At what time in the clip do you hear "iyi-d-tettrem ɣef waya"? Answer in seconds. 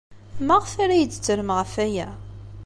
0.95-2.09